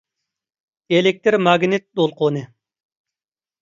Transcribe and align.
ئېلېكتىر 0.95 1.39
ماگنىت 1.51 1.87
دولقۇنى 2.03 2.47